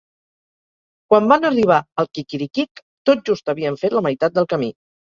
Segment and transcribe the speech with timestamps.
[1.11, 4.77] Quan van arribar al quiquiriquic tot just havien fet la meitat del camí.